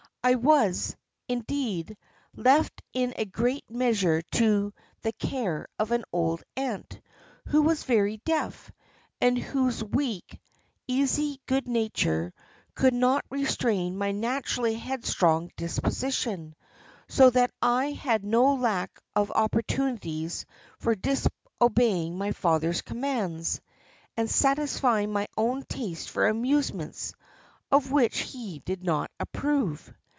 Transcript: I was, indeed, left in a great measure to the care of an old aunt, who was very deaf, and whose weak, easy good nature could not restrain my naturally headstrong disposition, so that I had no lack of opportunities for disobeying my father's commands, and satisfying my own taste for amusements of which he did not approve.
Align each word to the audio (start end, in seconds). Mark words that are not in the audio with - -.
I 0.23 0.35
was, 0.35 0.95
indeed, 1.27 1.97
left 2.35 2.83
in 2.93 3.11
a 3.17 3.25
great 3.25 3.67
measure 3.71 4.21
to 4.33 4.71
the 5.01 5.13
care 5.13 5.67
of 5.79 5.89
an 5.89 6.05
old 6.13 6.43
aunt, 6.55 7.01
who 7.47 7.63
was 7.63 7.81
very 7.85 8.17
deaf, 8.23 8.71
and 9.19 9.35
whose 9.35 9.83
weak, 9.83 10.39
easy 10.87 11.41
good 11.47 11.67
nature 11.67 12.35
could 12.75 12.93
not 12.93 13.25
restrain 13.31 13.97
my 13.97 14.11
naturally 14.11 14.75
headstrong 14.75 15.49
disposition, 15.57 16.53
so 17.07 17.31
that 17.31 17.49
I 17.59 17.87
had 17.89 18.23
no 18.23 18.53
lack 18.53 18.99
of 19.15 19.31
opportunities 19.33 20.45
for 20.77 20.93
disobeying 20.93 22.15
my 22.15 22.31
father's 22.33 22.83
commands, 22.83 23.59
and 24.15 24.29
satisfying 24.29 25.11
my 25.11 25.27
own 25.35 25.63
taste 25.63 26.11
for 26.11 26.27
amusements 26.27 27.15
of 27.71 27.91
which 27.91 28.19
he 28.19 28.59
did 28.59 28.83
not 28.83 29.09
approve. 29.19 29.91